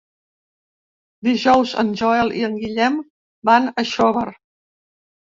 [1.27, 2.97] Dijous en Joel i en Guillem
[3.51, 4.25] van a Xóvar.